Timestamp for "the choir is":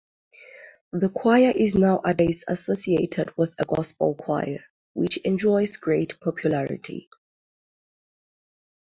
0.93-1.75